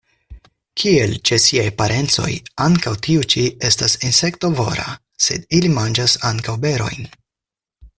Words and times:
Kiel 0.83 1.11
ĉe 1.29 1.37
siaj 1.43 1.65
parencoj, 1.81 2.29
ankaŭ 2.67 2.95
tiu 3.09 3.29
ĉi 3.35 3.45
estas 3.71 3.97
insektovora, 4.11 4.89
sed 5.29 5.49
ili 5.61 5.75
manĝas 5.79 6.21
ankaŭ 6.33 6.61
berojn. 6.69 7.13